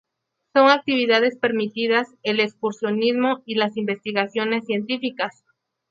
Son 0.55 0.67
actividades 0.71 1.37
permitidas 1.37 2.07
el 2.23 2.39
excursionismo 2.39 3.43
y 3.45 3.53
las 3.53 3.77
investigaciones 3.77 4.65
científicas. 4.65 5.43